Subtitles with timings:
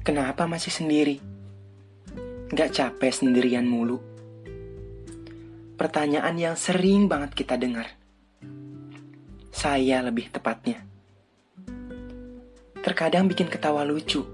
[0.00, 1.20] Kenapa masih sendiri?
[2.48, 4.00] Gak capek sendirian mulu?
[5.76, 7.84] Pertanyaan yang sering banget kita dengar.
[9.52, 10.80] Saya lebih tepatnya.
[12.80, 14.24] Terkadang bikin ketawa lucu,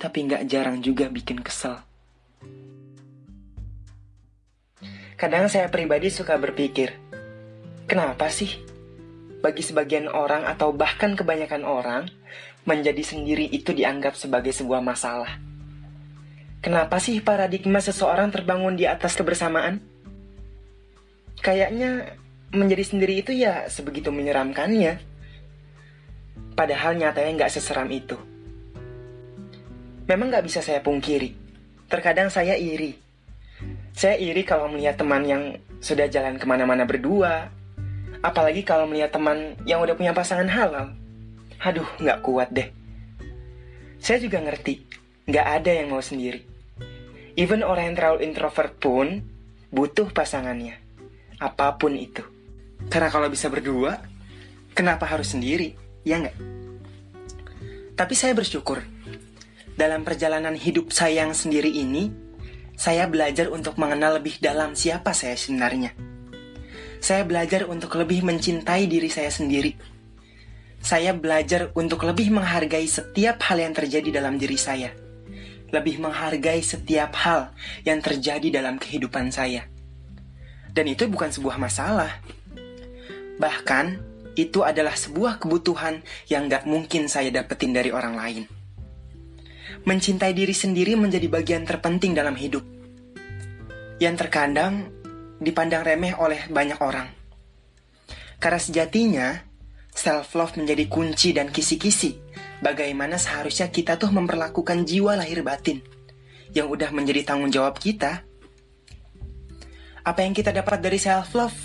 [0.00, 1.76] tapi gak jarang juga bikin kesel.
[5.20, 6.96] Kadang saya pribadi suka berpikir,
[7.84, 8.56] kenapa sih
[9.40, 12.08] bagi sebagian orang atau bahkan kebanyakan orang,
[12.68, 15.40] menjadi sendiri itu dianggap sebagai sebuah masalah.
[16.60, 19.80] Kenapa sih paradigma seseorang terbangun di atas kebersamaan?
[21.40, 22.20] Kayaknya
[22.52, 25.00] menjadi sendiri itu ya sebegitu menyeramkannya.
[26.52, 28.20] Padahal nyatanya nggak seseram itu.
[30.04, 31.32] Memang nggak bisa saya pungkiri.
[31.88, 32.92] Terkadang saya iri.
[33.96, 37.48] Saya iri kalau melihat teman yang sudah jalan ke mana-mana berdua.
[38.20, 40.92] Apalagi kalau melihat teman yang udah punya pasangan halal.
[41.60, 42.68] Aduh, nggak kuat deh.
[44.00, 44.80] Saya juga ngerti,
[45.28, 46.44] nggak ada yang mau sendiri.
[47.36, 49.24] Even orang yang terlalu introvert pun
[49.72, 50.76] butuh pasangannya.
[51.40, 52.20] Apa pun itu.
[52.88, 54.00] Karena kalau bisa berdua,
[54.72, 55.76] kenapa harus sendiri?
[56.04, 56.36] Ya nggak?
[57.96, 58.80] Tapi saya bersyukur.
[59.76, 62.12] Dalam perjalanan hidup saya yang sendiri ini,
[62.76, 66.09] saya belajar untuk mengenal lebih dalam siapa saya sebenarnya.
[67.00, 70.00] Saya belajar untuk lebih mencintai diri saya sendiri
[70.80, 74.88] saya belajar untuk lebih menghargai setiap hal yang terjadi dalam diri saya.
[75.70, 77.52] Lebih menghargai setiap hal
[77.84, 79.68] yang terjadi dalam kehidupan saya.
[80.72, 82.24] Dan itu bukan sebuah masalah.
[83.36, 83.86] Bahkan,
[84.40, 86.00] itu adalah sebuah kebutuhan
[86.32, 88.44] yang gak mungkin saya dapetin dari orang lain.
[89.84, 92.64] Mencintai diri sendiri menjadi bagian terpenting dalam hidup.
[94.00, 94.88] Yang terkadang
[95.40, 97.08] dipandang remeh oleh banyak orang.
[98.40, 99.50] Karena sejatinya,
[99.90, 102.14] Self-love menjadi kunci dan kisi-kisi.
[102.62, 105.82] Bagaimana seharusnya kita tuh memperlakukan jiwa lahir batin
[106.54, 108.22] yang udah menjadi tanggung jawab kita.
[110.00, 111.56] Apa yang kita dapat dari self-love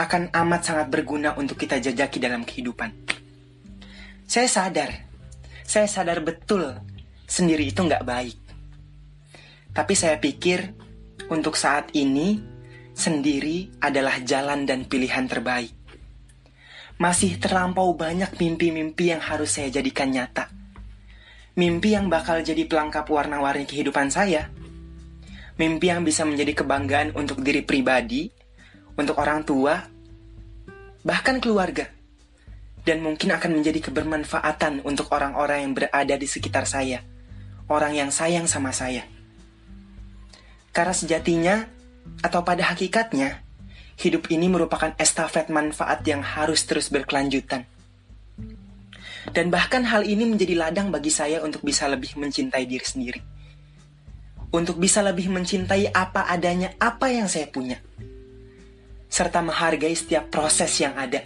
[0.00, 2.88] akan amat sangat berguna untuk kita jajaki dalam kehidupan.
[4.24, 4.90] Saya sadar,
[5.66, 6.80] saya sadar betul
[7.28, 8.38] sendiri itu nggak baik.
[9.76, 10.72] Tapi saya pikir
[11.28, 12.40] untuk saat ini
[12.94, 15.80] sendiri adalah jalan dan pilihan terbaik
[17.00, 20.52] masih terlampau banyak mimpi-mimpi yang harus saya jadikan nyata.
[21.56, 24.52] Mimpi yang bakal jadi pelengkap warna-warni kehidupan saya.
[25.56, 28.28] Mimpi yang bisa menjadi kebanggaan untuk diri pribadi,
[29.00, 29.80] untuk orang tua,
[31.00, 31.88] bahkan keluarga.
[32.84, 37.00] Dan mungkin akan menjadi kebermanfaatan untuk orang-orang yang berada di sekitar saya.
[37.64, 39.08] Orang yang sayang sama saya.
[40.76, 41.64] Karena sejatinya,
[42.20, 43.40] atau pada hakikatnya,
[44.00, 47.68] hidup ini merupakan estafet manfaat yang harus terus berkelanjutan.
[49.30, 53.20] Dan bahkan hal ini menjadi ladang bagi saya untuk bisa lebih mencintai diri sendiri.
[54.50, 57.78] Untuk bisa lebih mencintai apa adanya apa yang saya punya.
[59.06, 61.22] Serta menghargai setiap proses yang ada.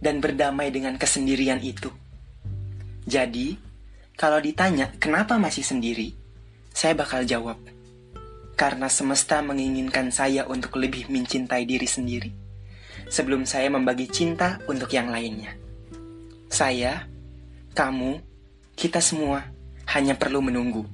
[0.00, 1.90] Dan berdamai dengan kesendirian itu.
[3.04, 3.58] Jadi,
[4.16, 6.14] kalau ditanya kenapa masih sendiri,
[6.72, 7.75] saya bakal jawab
[8.56, 12.46] karena semesta menginginkan saya untuk lebih mencintai diri sendiri
[13.06, 15.54] sebelum saya membagi cinta untuk yang lainnya.
[16.50, 17.06] Saya,
[17.74, 18.18] kamu,
[18.74, 19.46] kita semua
[19.94, 20.86] hanya perlu menunggu,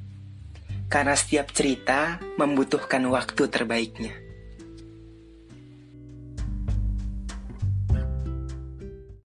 [0.92, 4.21] karena setiap cerita membutuhkan waktu terbaiknya.